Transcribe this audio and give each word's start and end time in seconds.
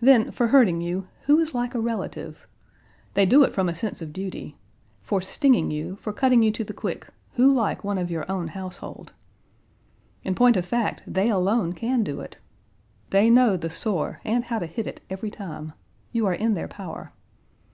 Then 0.00 0.30
for 0.30 0.46
hurting 0.46 0.80
you, 0.82 1.08
who 1.22 1.40
is 1.40 1.52
like 1.52 1.74
a 1.74 1.80
relative? 1.80 2.46
They 3.14 3.26
do 3.26 3.42
it 3.42 3.52
from 3.52 3.68
a 3.68 3.74
sense 3.74 4.00
of 4.00 4.12
duty. 4.12 4.56
For 5.02 5.20
stinging 5.20 5.72
you, 5.72 5.96
for 5.96 6.12
cutting 6.12 6.44
you 6.44 6.52
to 6.52 6.62
the 6.62 6.72
quick, 6.72 7.08
who 7.32 7.52
like 7.52 7.82
one 7.82 7.98
of 7.98 8.08
your 8.08 8.24
own 8.30 8.46
household? 8.54 9.12
In 10.22 10.36
point 10.36 10.56
of 10.56 10.64
fact, 10.64 11.02
they 11.08 11.28
alone 11.28 11.72
can 11.72 12.04
do 12.04 12.20
it. 12.20 12.36
They 13.10 13.30
know 13.30 13.56
the 13.56 13.68
sore, 13.68 14.20
and 14.24 14.44
how 14.44 14.60
to 14.60 14.66
hit 14.66 14.86
it 14.86 15.00
every 15.10 15.32
time. 15.32 15.72
You 16.12 16.24
are 16.26 16.34
in 16.34 16.54
their 16.54 16.68
power. 16.68 17.12